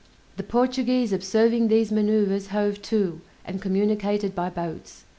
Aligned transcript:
The 0.35 0.41
Portuguese 0.41 1.13
observing 1.13 1.67
these 1.67 1.91
maneuvers 1.91 2.47
hove 2.47 2.81
to, 2.81 3.21
and 3.45 3.61
communicated 3.61 4.33
by 4.33 4.49
boats. 4.49 5.05